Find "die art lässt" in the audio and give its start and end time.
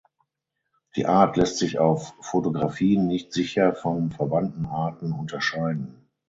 0.95-1.59